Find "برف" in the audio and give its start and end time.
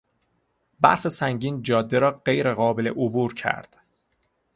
0.79-1.07